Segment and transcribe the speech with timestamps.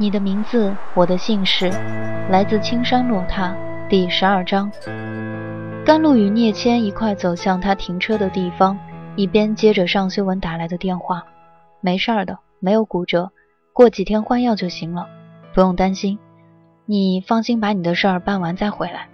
[0.00, 1.68] 你的名字，我的姓氏，
[2.30, 3.52] 来自青山落踏
[3.88, 4.70] 第十二章。
[5.84, 8.78] 甘露与聂谦一块走向他停车的地方，
[9.16, 11.24] 一边接着尚修文打来的电话。
[11.80, 13.32] 没事儿的，没有骨折，
[13.72, 15.08] 过几天换药就行了，
[15.52, 16.20] 不用担心。
[16.86, 19.08] 你放心把你的事儿办完再回来。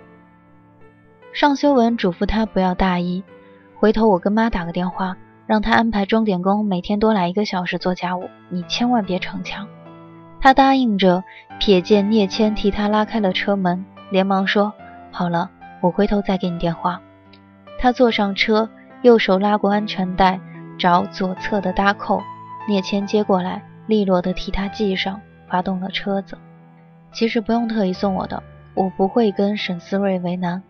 [1.32, 3.24] 尚修文嘱咐他不要大意，
[3.78, 9.66] 回头我跟妈打个电话，让他安排钟点工每天多来一个小时做家务，你千万别逞强。
[10.44, 11.24] 他答应着，
[11.58, 14.74] 瞥见聂谦替他拉开了车门，连忙说
[15.10, 15.50] ：“好了。”
[15.80, 17.00] 我回头再给你电话。
[17.78, 18.68] 他坐上车，
[19.00, 20.38] 右手拉过安全带，
[20.78, 22.20] 找左侧的搭扣。
[22.68, 26.36] 聂谦接过来，利落地替他系上，发动了车子。
[27.10, 28.42] 其实不用特意送我的，
[28.74, 30.62] 我不会跟沈思睿为难，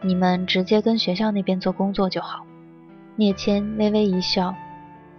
[0.00, 2.44] 你们直接跟学校那边做工作就好。
[3.14, 4.52] 聂谦微微一笑：“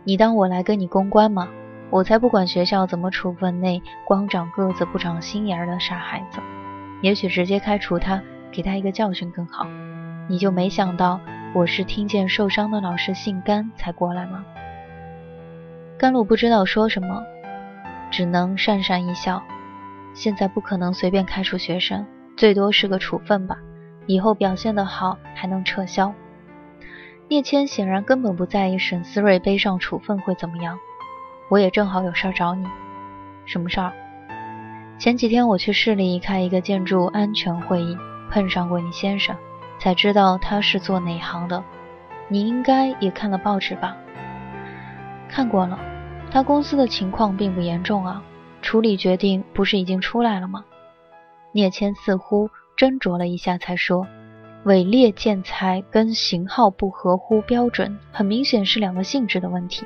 [0.04, 1.48] 你当我来跟你公关吗？
[1.94, 6.40] 我才不管学校怎么处分那光长个子不长心眼儿的傻孩子，
[7.02, 8.20] 也许直接开除他。”
[8.52, 9.68] 给他一个教训更好，
[10.28, 11.20] 你就没想到
[11.56, 14.44] 我是听见受伤的老师姓甘才过来吗？
[15.98, 17.24] 甘露不知道说什么，
[18.12, 19.42] 只能讪讪一笑。
[20.14, 22.06] 现在不可能随便开除学生，
[22.38, 23.58] 最多是个处分吧，
[24.06, 26.14] 以后表现得好还能撤销。
[27.28, 30.78] 聂谦显然根本不在意沈思睿背上处分会怎么样。
[31.54, 32.66] 我也正好有事儿找你，
[33.46, 33.94] 什么事儿？
[34.98, 37.96] 前几天我去市里开一个建筑安全会议。
[38.32, 39.36] 碰上过你先生，
[39.78, 41.64] 才知道他是做哪行的。
[42.28, 43.96] 你应该也看了报纸吧？
[45.30, 45.78] 看过了，
[46.32, 48.24] 他公司的情况并不严重啊。
[48.64, 50.66] 处理决定不是已经出来了吗？
[51.52, 54.08] 聂谦似乎斟酌了一下，才说
[54.66, 59.86] ：“伪劣建材跟型号不合乎标准，很明显是两个性质的问题。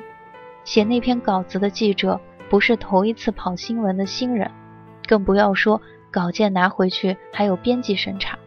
[0.68, 2.20] 写那篇稿子的记者
[2.50, 4.50] 不是头一次跑新闻的新人，
[5.06, 5.80] 更不要说……”
[6.12, 8.38] 稿件拿回去还有编辑审查，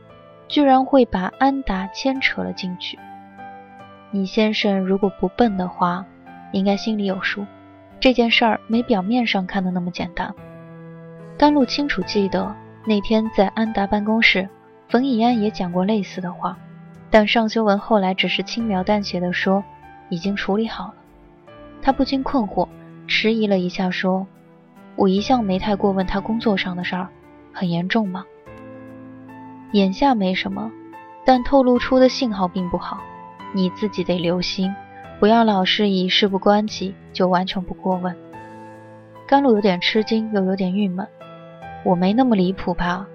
[0.47, 2.99] 居然会把安达牵扯了进去。
[4.11, 6.05] 你先生如果不笨的话，
[6.51, 7.43] 应该心里有数。
[7.99, 10.31] 这件事儿没表面上看的那么简单。
[11.39, 12.55] 甘露清楚记得
[12.85, 14.47] 那天在安达办公室，
[14.89, 16.55] 冯以安也讲过类似的话，
[17.09, 19.63] 但尚修文后来只是轻描淡写的说
[20.09, 20.95] 已经处理好了。
[21.81, 22.67] 他不禁困惑，
[23.07, 24.27] 迟疑了一下说
[24.95, 27.07] ：“我一向没太过问他工作上的事儿。”
[27.53, 28.23] 很严重吗？
[29.73, 30.71] 眼下没什么，
[31.25, 33.01] 但透露出的信号并不好，
[33.53, 34.73] 你自己得留心，
[35.19, 38.15] 不要老是以事不关己就完全不过问。
[39.27, 41.05] 甘露有点吃惊，又有点郁闷。
[41.83, 43.05] 我没那么离谱吧？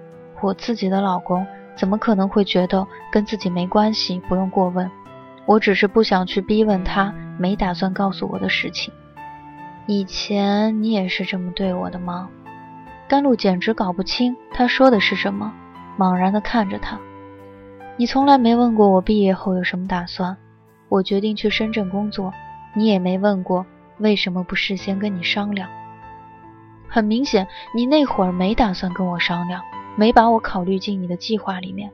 [0.41, 1.45] 我自己的老公
[1.75, 4.89] 怎么可能会觉得跟自己没关系，不用过问？
[5.45, 8.93] 我只是不想去逼问他没打算告诉我的事情。
[9.85, 12.29] 以前你也是这么对我的吗？
[13.07, 15.53] 甘露简直搞不清他说的是什么，
[15.97, 16.99] 茫然地看着他。
[17.95, 20.35] 你从来没问过我毕业后有什么打算，
[20.89, 22.33] 我决定去深圳工作，
[22.75, 23.65] 你也没问过
[23.97, 25.69] 为什么不事先跟你商量。
[26.89, 29.61] 很明显，你那会儿没打算跟我商量，
[29.95, 31.89] 没把我考虑进你的计划里面。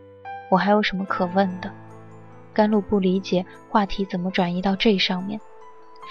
[0.50, 1.72] 我还有什么可问的？
[2.54, 5.40] 甘露不理解话题怎么转移到这上面，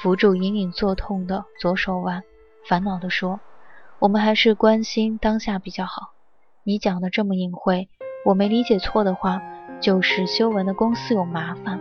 [0.02, 2.22] 扶住隐隐作痛的左手腕，
[2.68, 3.40] 烦恼地说。
[3.98, 6.10] 我们还是关心当下比较好。
[6.64, 7.88] 你讲的这么隐晦，
[8.24, 9.40] 我没理解错的话，
[9.80, 11.78] 就是修文的公司有麻烦，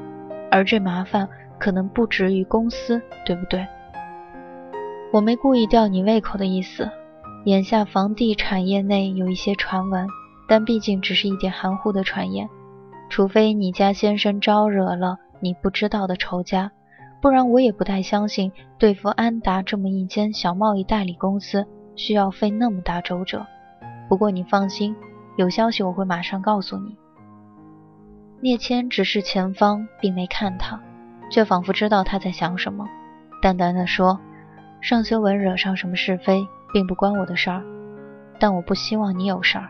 [0.51, 1.27] 而这麻烦
[1.59, 3.65] 可能不止于公司，对不对？
[5.11, 6.91] 我没故意吊你胃口的意思。
[7.45, 10.05] 眼下房地产业内有一些传闻，
[10.47, 12.47] 但毕竟只是一点含糊的传言。
[13.11, 16.71] 除非你家先生招惹了你不知道的仇家，
[17.21, 21.67] 不然我也不太相信对付安达这么一间小贸易代理公司。
[21.97, 23.45] 需要费那么大周折，
[24.07, 24.95] 不过你放心，
[25.35, 26.95] 有消息我会马上告诉你。
[28.39, 30.79] 聂谦直视前方，并没看他，
[31.29, 32.87] 却仿佛知道他在想什么，
[33.41, 34.17] 淡淡的说
[34.79, 37.61] ：“尚修文惹上什么是非，并不关我的事儿，
[38.39, 39.69] 但我不希望你有事儿。”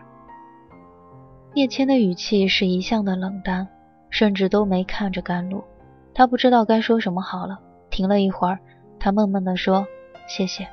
[1.54, 3.68] 聂谦的语气是一向的冷淡，
[4.08, 5.62] 甚至都没看着甘露。
[6.14, 7.58] 他不知道该说什么好了，
[7.90, 8.58] 停了一会儿，
[8.98, 9.86] 他闷闷地说
[10.26, 10.66] ：“谢谢。”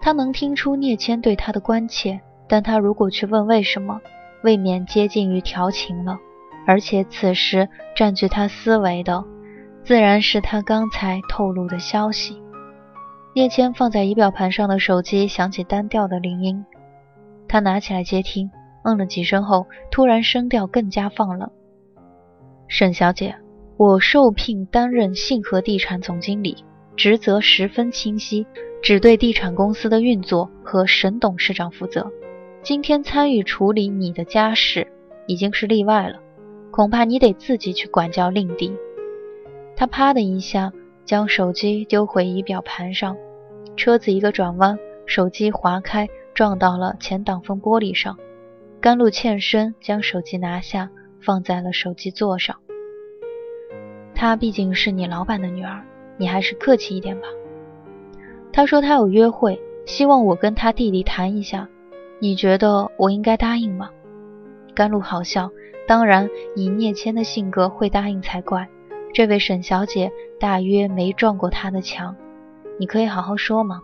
[0.00, 4.00] 他能听出聂谦对他的关切，但他如果去问为什么，
[4.44, 6.16] 未免接近于调情了。
[6.64, 9.24] 而且此时占据他思维的，
[9.82, 12.40] 自然是他刚才透露的消息。
[13.34, 16.64] 聂谦放在仪表盘上的手机响起单调的铃音，
[17.48, 18.48] 他拿起来接听。
[18.86, 21.50] 嗯了几声后，突然声调更加放冷
[22.68, 23.34] ：“沈小姐，
[23.76, 28.46] 我受聘担任信和地产总经理，职责十分清晰，
[28.80, 32.08] 只对地产公司的运作和沈董事长负责。
[32.62, 34.86] 今天参与处理你的家事
[35.26, 36.20] 已经是例外了，
[36.70, 38.72] 恐怕你得自己去管教令弟。”
[39.74, 40.72] 他啪的一下
[41.04, 43.16] 将手机丢回仪表盘上，
[43.76, 48.16] 车子一个转弯，手机划开，撞到了前挡风玻璃上。
[48.80, 50.90] 甘露欠身，将手机拿下，
[51.20, 52.56] 放在了手机座上。
[54.14, 55.82] 她毕竟是你老板的女儿，
[56.16, 57.26] 你还是客气一点吧。
[58.52, 61.68] 他说他有约会，希望我跟他弟弟谈一下，
[62.20, 63.90] 你觉得我应该答应吗？
[64.74, 65.50] 甘露好笑，
[65.86, 68.66] 当然以聂谦的性格会答应才怪。
[69.12, 72.16] 这位沈小姐大约没撞过他的墙，
[72.78, 73.80] 你可以好好说吗？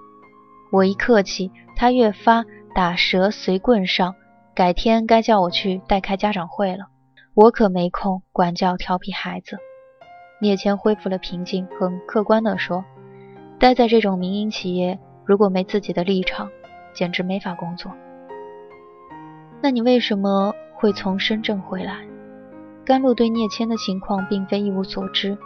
[0.70, 2.44] 我一客气，他越发
[2.74, 4.14] 打蛇随棍上。
[4.54, 6.88] 改天该叫我去代开家长会了，
[7.32, 9.56] 我可没空管教调皮孩子。
[10.42, 12.84] 聂谦恢复了平静，很客观地说
[13.58, 16.50] ：“待在这种民营企业，如果没自己的立场，
[16.92, 17.92] 简直没法工作。”
[19.62, 21.96] 那你为什么会从深圳回来？
[22.84, 25.38] 甘露对聂谦的情况并非一无所知，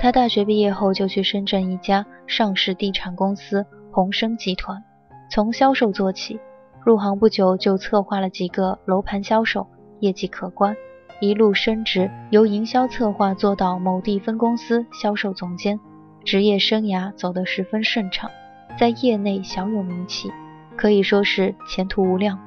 [0.00, 4.82] 他大学毕业后就去深圳一家上市地产公司鸿升集团，
[5.30, 6.40] 从销售做起。
[6.88, 9.66] 入行不久就策划了几个楼盘销售，
[10.00, 10.74] 业绩可观，
[11.20, 15.78] 一路升职，由营销策划做到某地分公司销售总监，
[16.24, 18.30] 职业生涯走得十分顺畅，
[18.78, 20.30] 在业内小有名气，
[20.78, 22.38] 可以说是前途无量。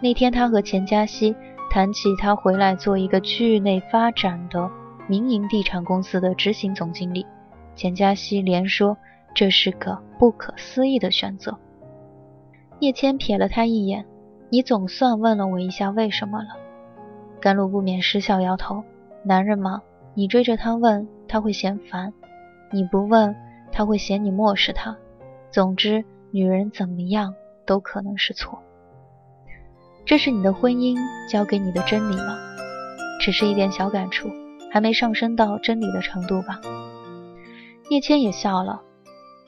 [0.00, 1.34] 那天他和钱嘉熙
[1.68, 4.70] 谈起他回来做一个区域内发展的
[5.08, 7.26] 民营地产公司的执行总经理，
[7.74, 8.96] 钱嘉熙连说
[9.34, 11.58] 这是个不可思议的选择。
[12.80, 14.06] 叶谦瞥了他一眼
[14.48, 16.48] ：“你总算问了我一下为什么了。”
[17.38, 18.82] 甘露不免失笑摇头
[19.22, 19.82] ：“男人嘛，
[20.14, 22.10] 你追着他问，他会嫌烦；
[22.72, 23.36] 你不问，
[23.70, 24.96] 他会嫌你漠视他。
[25.50, 27.34] 总之，女人怎么样
[27.66, 28.58] 都可能是错。
[30.06, 30.96] 这是你的婚姻
[31.30, 32.38] 教给你的真理吗？
[33.20, 34.30] 只是一点小感触，
[34.72, 36.58] 还没上升到真理的程度吧？”
[37.90, 38.80] 叶谦也笑了：“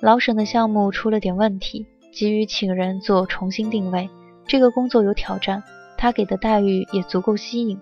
[0.00, 4.08] 老沈的项目出了点问题。”急于请人做重新定位，
[4.46, 5.62] 这个工作有挑战，
[5.96, 7.80] 他给的待遇也足够吸引，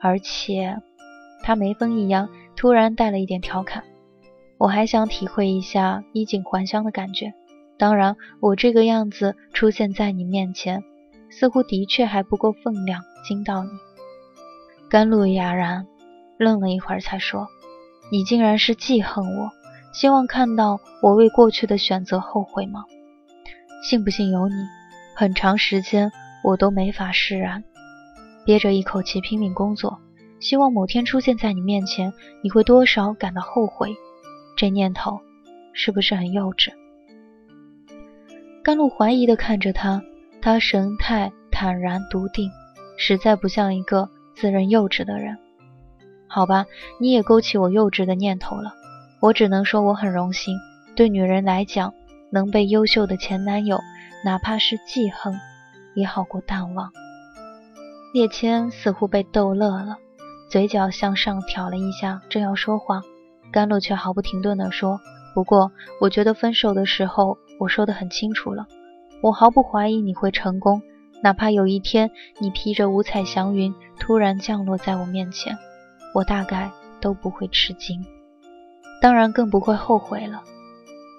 [0.00, 0.76] 而且
[1.42, 3.82] 他眉峰一扬，突然带了一点调侃。
[4.58, 7.32] 我还想体会一下衣锦还乡的感觉，
[7.78, 10.84] 当然，我这个样子出现在你面前，
[11.30, 13.70] 似乎的确还不够分量惊到你。
[14.90, 15.86] 甘露哑然，
[16.36, 17.48] 愣了一会儿，才说
[18.12, 19.50] ：“你竟然是记恨我，
[19.94, 22.84] 希望看到我为过去的选择后悔吗？”
[23.82, 24.54] 信不信由你，
[25.14, 26.12] 很长时间
[26.44, 27.64] 我都没法释然，
[28.44, 29.98] 憋着一口气拼命工作，
[30.38, 33.94] 希望某天出现在你面前，你会多少感到后悔。
[34.54, 35.20] 这念头
[35.72, 36.72] 是不是很幼稚？
[38.62, 40.02] 甘露怀疑地看着他，
[40.42, 42.50] 他神态坦然笃定，
[42.98, 45.38] 实在不像一个自认幼稚的人。
[46.28, 46.66] 好吧，
[47.00, 48.74] 你也勾起我幼稚的念头了，
[49.20, 50.54] 我只能说我很荣幸。
[50.94, 51.94] 对女人来讲。
[52.30, 53.80] 能被优秀的前男友，
[54.24, 55.34] 哪怕是记恨，
[55.94, 56.90] 也好过淡忘。
[58.14, 59.96] 叶谦似乎被逗乐了，
[60.50, 63.02] 嘴角向上挑了一下，正要说话，
[63.52, 65.00] 甘露却毫不停顿地说
[65.34, 65.70] ：“不过，
[66.00, 68.66] 我觉得分手的时候我说得很清楚了，
[69.22, 70.82] 我毫不怀疑你会成功，
[71.22, 75.56] 哪怕有一天你披着五彩祥云突然降落在我面前，
[76.14, 76.70] 我大概
[77.00, 78.04] 都不会吃惊，
[79.00, 80.42] 当然更不会后悔了。”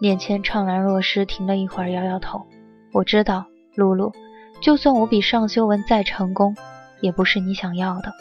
[0.01, 2.47] 面前怅然若失，停了一会儿，摇摇头。
[2.91, 4.11] 我知道，露露，
[4.59, 6.55] 就算我比尚修文再成功，
[7.01, 8.11] 也不是你想要的。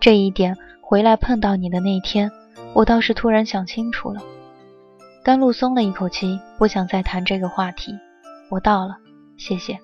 [0.00, 2.32] 这一点，回来碰到你的那天，
[2.72, 4.20] 我倒是突然想清楚了。
[5.22, 7.96] 甘露松了一口气，不想再谈这个话题。
[8.50, 8.96] 我到了，
[9.36, 9.78] 谢谢。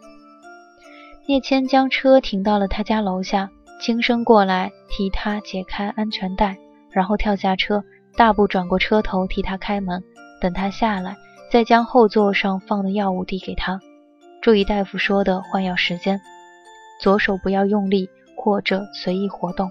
[1.26, 3.48] 聂谦将车停到了他家楼下，
[3.80, 6.58] 轻声过来替他解开安全带，
[6.90, 7.84] 然后跳下车，
[8.16, 10.02] 大步转过车头替他开门。
[10.40, 11.16] 等他下来，
[11.50, 13.80] 再将后座上放的药物递给他。
[14.40, 16.20] 注意大夫说的换药时间，
[17.00, 19.70] 左手不要用力或者随意活动。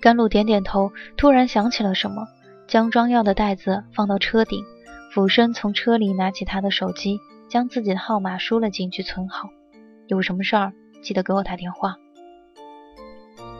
[0.00, 2.26] 甘露点点头，突然想起了什么，
[2.66, 4.64] 将装药的袋子放到车顶，
[5.12, 7.18] 俯身从车里拿起他的手机，
[7.48, 9.50] 将自己的号码输了进去，存好。
[10.06, 11.96] 有什么事儿记得给我打电话。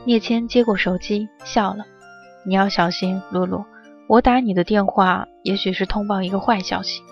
[0.05, 1.85] 聂谦接过手机，笑了
[2.47, 3.65] ：“你要小心，露露，
[4.09, 7.03] 我打你的电话，也许是通报一个坏消息。”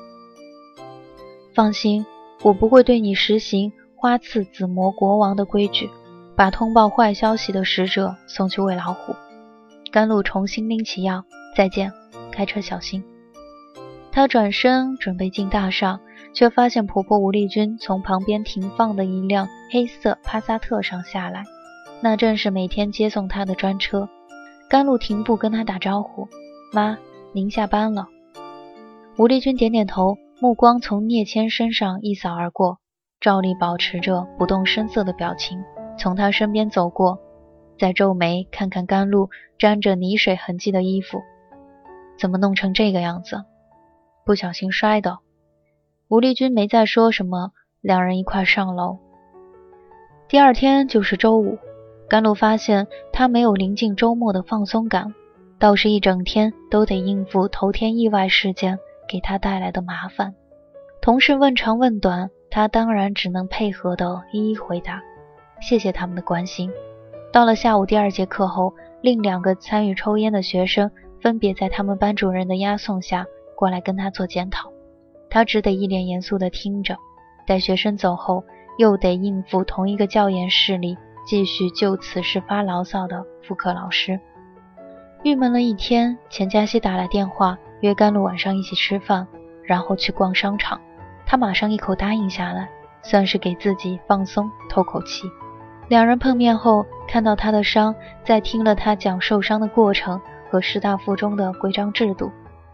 [1.54, 2.04] 放心，
[2.42, 5.92] 我不会对你实行花刺紫魔国王的规矩，
[6.36, 9.16] 把通报坏消息的使者送去喂老虎。
[9.92, 11.24] 甘露重新拎起药，
[11.56, 11.94] 再见，
[12.32, 13.04] 开车小心。
[14.12, 16.00] 他转身准备进大厦，
[16.34, 21.44] 却发现婆婆吴丽君从旁边停放的一辆黑色帕萨特上下来，
[22.02, 24.10] 那正是每天接送她的专车。
[24.68, 26.28] 甘露停步跟她打招呼
[26.72, 26.98] ：“妈，
[27.34, 28.08] 您下班了。”
[29.18, 30.18] 吴丽君点点头。
[30.40, 32.78] 目光从聂谦身上一扫而过，
[33.20, 35.64] 照例保持着不动声色的表情，
[35.98, 37.18] 从他身边走过，
[37.80, 41.24] 再皱眉看看甘露沾着泥水痕迹的衣服，
[42.20, 43.46] 怎么弄成这个样子？
[44.28, 45.18] 不小心摔的。
[46.08, 49.00] 吴丽君没再说什么，两人一块上楼。
[50.28, 51.58] 第二天就是周五，
[52.08, 55.16] 甘露发现他没有临近周末的放松感，
[55.60, 58.80] 倒是一整天都得应付头天意外事件。
[59.10, 60.36] 给他带来的麻烦，
[61.02, 65.02] 同事问长问短，他当然只能配合的一一回答。
[65.62, 66.70] 谢谢他们的关心。
[67.32, 74.74] 到了下午第二节课后，另两个参与抽烟的学生分别在他们班主任的押送下过来跟他做检讨，
[75.30, 76.98] 他只得一脸严肃地听着。
[77.46, 78.44] 待学生走后，
[78.78, 84.20] 又得应付同一个教研室里继续就此事发牢骚的副课老师。
[85.24, 87.58] 郁闷了一天，钱嘉熙打来电话。
[87.82, 89.28] 约甘露晚上一起吃饭，
[89.64, 90.80] 然后去逛商场。
[91.26, 92.70] 他马上一口答应下来，
[93.04, 95.30] 算是给自己放松透口气。
[95.88, 97.94] 两人碰面后，看到他的伤，
[98.24, 100.20] 在听了他讲受伤的过程
[100.50, 102.32] 和师大附中的规章制度，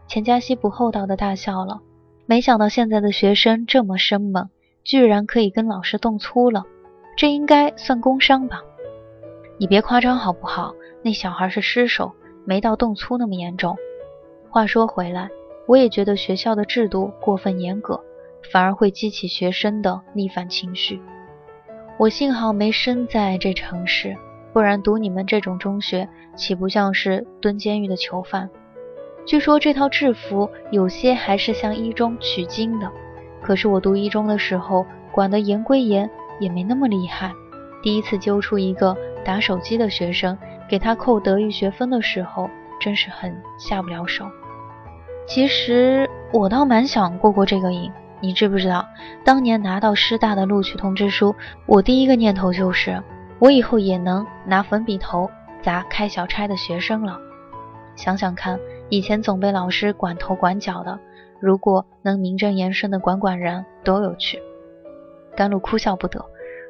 [0.08, 1.82] 钱嘉熙不厚道的大笑了。
[2.26, 4.50] 没想到现在的学生这么生猛，
[4.84, 6.64] 居然可以跟老师动粗了，
[7.18, 8.62] 这应该算工伤吧？
[9.58, 10.74] 你别夸张好不好？
[11.02, 12.14] 那小孩是失手，
[12.46, 13.76] 没到动粗那么严重。
[14.50, 15.30] 话说回来，
[15.66, 18.00] 我也觉得学校的制度过分严格，
[18.52, 21.02] 反而会激起学生的逆反情绪。
[21.98, 24.16] 我幸好没生在这城市，
[24.52, 28.50] 不然读你们这种中学，岂不像是蹲监狱的囚犯？
[29.26, 32.92] 据说这套制服有些还是向一中取经的，
[33.42, 36.10] 可是我读一中的时候，管得严归严，
[36.40, 37.32] 也没那么厉害。
[37.82, 40.38] 第一次揪出一个打手机的学生，
[40.74, 42.50] 给他扣德育学分的时候，
[42.82, 44.26] 真是很下不了手。
[45.28, 48.84] 其实我倒蛮想过过这个瘾，你知不知道？
[49.24, 51.36] 当年拿到师大的录取通知书，
[51.68, 53.04] 我第一个念头就是，
[53.38, 55.30] 我以后也能拿粉笔头
[55.62, 57.20] 砸开小差的学生了。
[57.96, 61.00] 想想看，以前总被老师管头管脚的，
[61.40, 64.42] 如果能名正言顺的管管人，多有趣！
[65.36, 66.26] 甘露哭笑不得，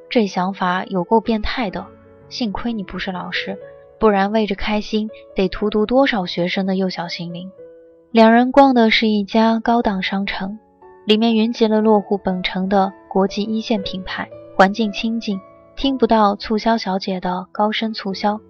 [0.09, 1.85] 这想法有够变态的。
[2.27, 3.57] 幸亏你不是老师，
[4.03, 7.49] 不然为着开心，得荼毒多少学生的幼小心灵。
[8.11, 10.59] 两人逛的是一家高档商城，
[11.05, 15.39] 里面云集了落户本城的国际一线品牌，环境清静，
[15.77, 18.41] 听不到促销小姐的高声促销，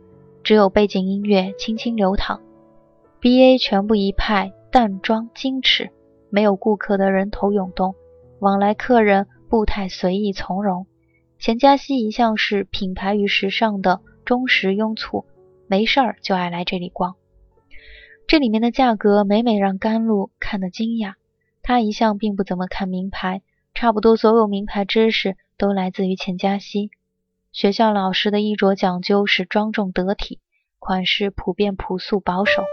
[0.41, 2.41] 只有背景音乐轻轻流淌。
[3.19, 5.91] B A 全部一派淡妆矜持，
[6.31, 7.93] 没有顾客的人头涌动，
[8.39, 10.88] 往来客人步态随意从容。
[11.38, 15.25] 钱嘉熙一向是品牌与时尚的忠实拥簇，
[15.74, 17.15] 没事儿就爱来这里逛。
[18.27, 21.15] 这里面的价格每每让甘露看得惊讶。
[21.63, 23.42] 他一向并不怎么看名牌，
[23.74, 26.92] 差不多所有名牌知识都来自于钱嘉熙。
[27.51, 30.38] 学校老师的衣着讲究是庄重得体，
[30.77, 32.63] 款式普遍朴素保守，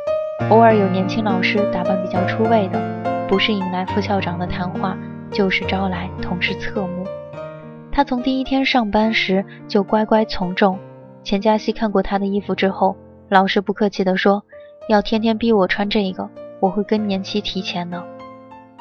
[0.50, 4.98] 偶尔有年轻老师打扮比较出位的，不是引来副校长的谈话，
[5.32, 7.06] 就是招来同事侧目。
[7.90, 10.78] 他从第一天上班时就乖乖从众。
[11.22, 12.96] 钱嘉熙看过他的衣服之后，
[13.28, 14.42] 老是不客气地说。
[14.88, 18.02] 要天天逼我穿这个，我会更年期提前的。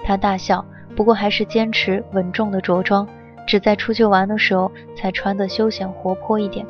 [0.03, 0.65] 他大笑，
[0.95, 3.07] 不过还是坚持稳重的着装，
[3.45, 6.65] 只在出去玩的时候才穿得休闲活泼一点。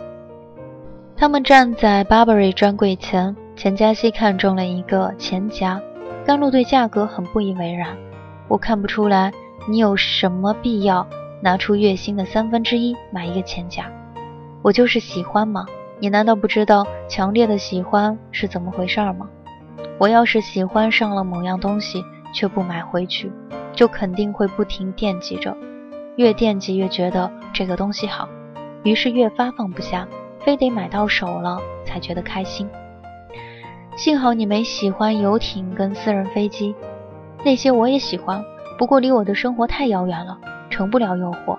[1.15, 5.81] 他们站在 Burberry 专柜前，钱嘉熙看中了一个钱夹，
[6.25, 7.95] 甘露对价格很不以为然。
[8.49, 9.31] 我看不出来
[9.69, 11.07] 你有什么必要
[11.41, 13.89] 拿出月薪的三分之一买一个钱夹。
[14.61, 15.65] 我就是喜欢嘛，
[15.99, 19.29] 你难道不知道强烈的喜欢是怎么回事吗？
[19.97, 23.31] 我要是喜欢上了某样东西却不买回去，
[23.73, 25.55] 就肯定会不停惦记着，
[26.17, 28.27] 越惦记越觉得这个东西好，
[28.83, 30.07] 于是越发放不下，
[30.39, 32.69] 非得买到手了才觉得开心。
[33.95, 36.75] 幸好你没喜欢游艇跟私人飞机，
[37.43, 38.43] 那些我也喜欢，
[38.77, 40.37] 不过离我的生活太遥远了，
[40.69, 41.57] 成不了诱惑。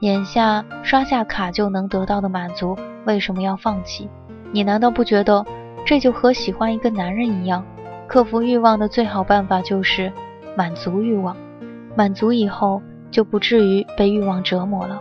[0.00, 2.76] 眼下刷下卡就能得到的满足，
[3.06, 4.08] 为什么要放弃？
[4.52, 5.44] 你难道不觉得
[5.84, 7.64] 这就和喜欢一个男人一样？
[8.06, 10.12] 克服欲望的最好办法就是
[10.56, 11.36] 满足欲望，
[11.96, 15.00] 满足以后就不至于被欲望折磨了。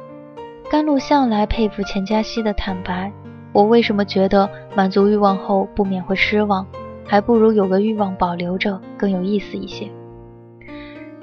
[0.71, 3.11] 甘露向来佩服钱嘉熙的坦白。
[3.51, 6.65] 我为什么觉得满足欲望后不免会失望？
[7.05, 9.87] 还不如有个欲望保留着更有意思一些。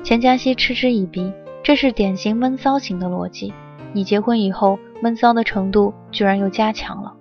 [0.04, 3.52] 钱嘉熙嗤之以鼻，这是典型闷骚型的逻辑。
[3.92, 7.12] 你结婚以后闷骚的程度居然又加强了。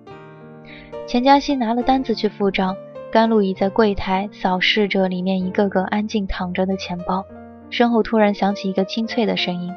[1.05, 2.75] 钱嘉熙拿了单子去付账，
[3.11, 7.25] 甘露已在柜台扫视着里面一个个安静躺着的钱包，
[7.69, 9.73] 身后突然响起一个清脆的声音：“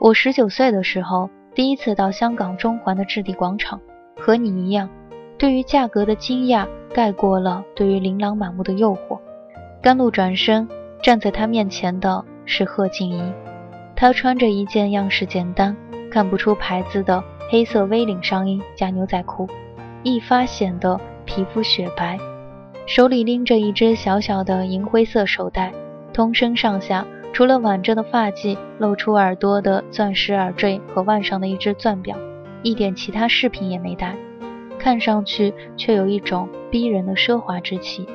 [0.00, 3.80] 我十九岁的时候第一次到香港中环的置地广场。”
[4.18, 4.88] 和你一样，
[5.38, 9.18] 对于价格的惊讶盖过了对于琳琅满目的诱惑。
[9.82, 10.68] 甘露转身，
[11.02, 13.22] 站在他面前的是贺静怡。
[13.96, 15.76] 她穿着一件样式简单、
[16.10, 19.48] 看不出牌子的黑色 V 领上衣加牛仔裤，
[20.02, 22.18] 一发显得皮肤雪白，
[22.86, 25.72] 手里拎着一只小小的银灰色手袋，
[26.12, 32.16] 通身上下除了挽着的发髻、露出耳朵的钻石耳坠和腕上的一只钻表。
[32.62, 34.16] 一点其他饰品也没带，
[34.78, 38.06] 看上去却有一种逼人的奢华之气，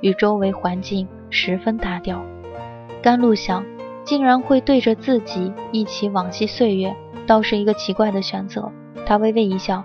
[0.00, 2.22] 与周围环境十分搭调。
[3.02, 3.64] 甘露想，
[4.04, 6.94] 竟然会对着自己忆起往昔岁月，
[7.26, 8.70] 倒是一个奇怪的选择。
[9.06, 9.82] 他微微一笑，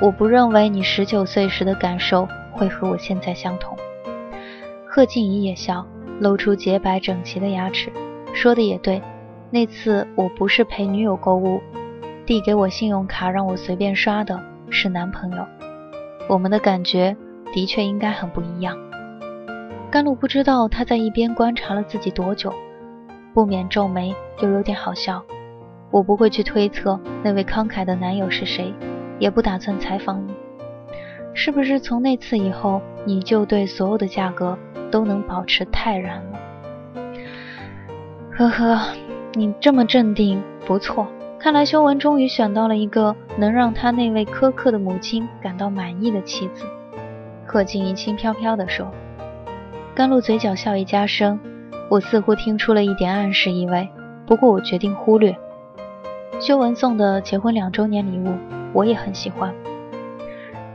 [0.00, 3.76] 我不认为你十九岁时的感受会和我现在相同。
[4.86, 5.86] 贺静怡也笑，
[6.20, 7.90] 露出洁白整齐的牙齿，
[8.34, 9.00] 说的也对，
[9.50, 11.60] 那次我不是陪女友购物。
[12.24, 15.44] 递给我信用卡让我随便刷的是男朋友，
[16.28, 17.16] 我们的感觉
[17.52, 18.76] 的确应该很不一样。
[19.90, 22.52] 甘露不知道他在一边观察了自己多久，
[23.34, 25.22] 不免皱眉，又有点好笑。
[25.90, 28.72] 我不会去推测那位慷慨的男友是谁，
[29.18, 30.32] 也不打算采访你。
[31.34, 34.58] 是不是从那次以后，你就对所有的价格
[34.90, 36.40] 都能保持泰然了？
[38.36, 38.80] 呵呵，
[39.34, 41.06] 你这么镇定，不错。
[41.38, 46.64] 看来修文终于选到了一个能让他那位苛刻的母亲感到满意的妻子。
[47.44, 48.90] 贺静怡轻飘飘地说。
[49.94, 51.38] 甘露嘴角笑意加深，
[51.92, 53.86] 我似乎听出了一点暗示意味，
[54.24, 55.36] 不过我决定忽略。
[56.40, 58.32] 修文送的结婚两周年礼物，
[58.72, 59.52] 我也很喜欢。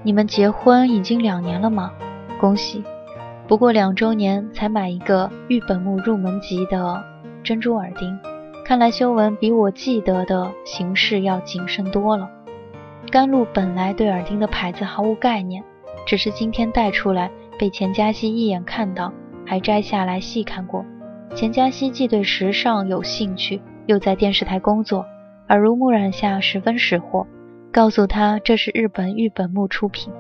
[0.04, 1.92] 你们结婚已经两年了吗？
[2.40, 2.84] 恭喜！
[3.48, 7.04] 不过两周年才买一个玉本木入门级的
[7.44, 8.16] 珍珠耳钉。
[8.64, 12.30] 看来修文比我记得的形式要谨慎多了。
[13.10, 15.64] 甘露本来对耳钉的牌子毫无概念，
[16.06, 19.12] 只是今天带出来被钱嘉熙一眼看到，
[19.48, 20.86] 还摘下来细看过。
[21.36, 25.06] 钱嘉熙既对时尚有兴趣，又在电视台工作，
[25.50, 27.28] 耳濡目染下十分识货，
[27.72, 30.12] 告诉他这是日本玉本木出品，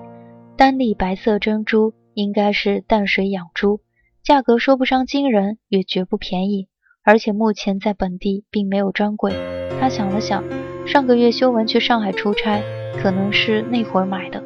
[0.55, 3.81] 单粒白色珍珠，应该是淡水养珠，
[4.23, 6.67] 价格说不上惊人，也绝不便宜。
[7.03, 9.33] 而且目前在本地并没有专柜。
[9.79, 10.43] 他想了想，
[10.85, 12.61] 上个月修文去上海出差，
[13.01, 14.43] 可能是那会儿买的。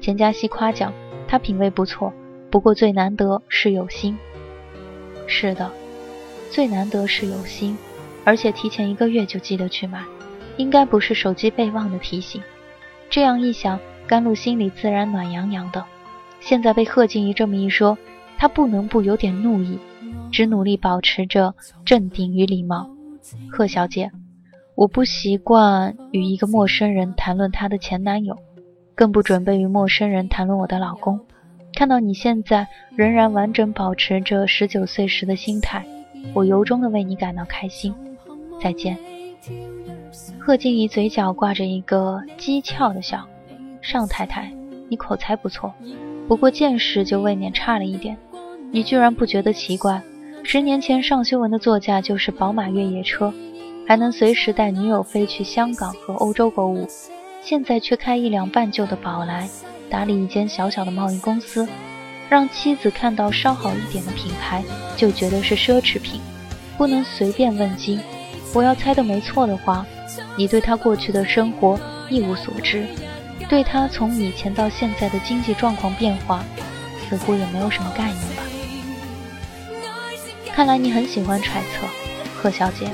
[0.00, 0.92] 钱嘉熙夸奖
[1.28, 2.12] 他品味不错，
[2.50, 4.18] 不过最难得是有心。
[5.28, 5.70] 是的，
[6.52, 7.78] 最难得是有心，
[8.24, 10.04] 而且提前一个月就记得去买，
[10.58, 12.42] 应该不是手机备忘的提醒。
[13.08, 15.82] 这样一想，甘露心里自然暖洋洋的。
[16.40, 17.96] 现在被贺静怡这么一说，
[18.36, 19.78] 他不能不有点怒意。
[20.30, 21.54] 只努力保持着
[21.86, 22.90] 镇定与礼貌，
[23.50, 24.10] 贺小姐，
[24.74, 28.36] 我不习惯与一个陌生人谈论她的前男友，
[28.94, 31.18] 更不准备与陌生人谈论我的老公。
[31.74, 35.86] 看到你现在仍然完整保持着十九岁时的心态，
[36.34, 37.94] 我由衷的为你感到开心。
[38.60, 38.96] 再见。
[40.38, 43.26] 贺静怡嘴角挂着一个讥诮的笑，
[43.80, 44.52] 尚太太，
[44.88, 45.72] 你口才不错，
[46.28, 48.16] 不过见识就未免差了一点。
[48.70, 50.02] 你居然不觉得奇怪？
[50.44, 53.32] 十年前尚修文的座驾就是宝马越野车，
[53.86, 56.86] 还能随时带女友飞去香港和欧洲购物，
[57.40, 59.48] 现在却开一辆半旧的宝来，
[59.88, 61.68] 打理一间小小的贸易公司，
[62.28, 64.62] 让妻子看到稍好一点的品牌
[64.96, 66.20] 就觉得是奢侈品，
[66.78, 68.00] 不能随便问津。
[68.54, 69.86] 我要猜的没错的话，
[70.36, 72.86] 你对他过去的生活一无所知，
[73.48, 76.44] 对他从以前到现在的经济状况变化，
[77.08, 78.42] 似乎也没有什么概念吧？
[80.54, 81.86] 看来你很喜欢揣测，
[82.36, 82.90] 贺小姐。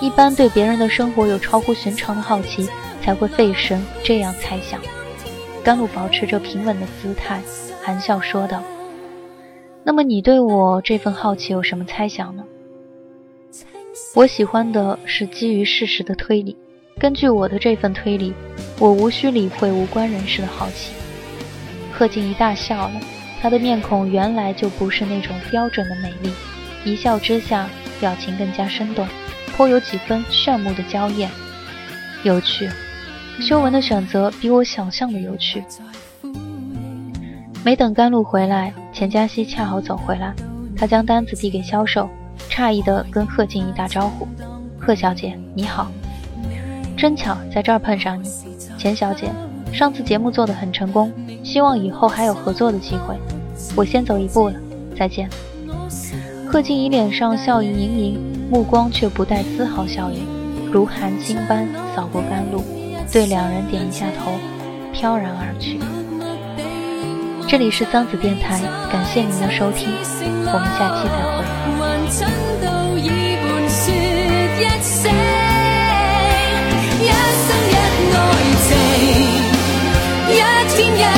[0.00, 2.68] 一般对别人的生活有超乎寻常的好奇，
[3.02, 4.80] 才会费神这样猜想。
[5.64, 7.40] 甘露保持着平稳的姿态，
[7.86, 8.64] 含笑说道
[9.86, 12.42] ：“那么你对我这份好奇有什么猜想呢？”
[14.12, 16.56] 我喜欢的是基于事实的推理。
[16.98, 18.34] 根据我的这份推理，
[18.80, 20.94] 我无需理会无关人士的好奇。
[21.92, 23.00] 贺静怡大笑了，
[23.40, 26.32] 她的面孔原来就不是那种标准的美丽，
[26.84, 27.68] 一笑之下，
[28.00, 29.06] 表情更加生动。
[29.56, 31.30] 颇有几分炫目的娇艳，
[32.24, 32.68] 有趣。
[33.40, 35.62] 修文的选择比我想象的有趣。
[37.66, 40.32] 没等甘露回来，钱嘉熙恰好走回来，
[40.76, 42.08] 他将单子递给销售，
[42.48, 44.28] 诧异地跟贺静怡打招呼
[44.78, 45.90] ：“贺小姐，你好，
[46.96, 48.30] 真巧在这儿碰上你。
[48.78, 49.32] 钱小姐，
[49.72, 53.16] 上次节目做得很成功，希望以后还有合作的机会。
[53.74, 54.54] 我先走一步了，
[54.96, 55.28] 再见。”
[56.46, 58.48] 贺静怡脸上笑意盈盈。
[58.48, 60.22] 目光却不带丝毫笑意，
[60.70, 62.62] 如寒星般扫过甘露，
[63.12, 64.30] 对两人点一下头，
[64.92, 65.80] 飘然而去。
[67.48, 69.88] 这里是桑子电台，感谢您的收听，
[70.52, 71.46] 我们下期再会。
[76.98, 78.28] 一生一爱
[78.66, 78.68] 情，
[80.28, 80.34] 一
[80.74, 81.15] 天一。